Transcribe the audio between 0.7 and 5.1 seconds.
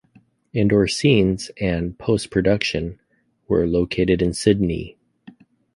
scenes and post-production were located in Sydney.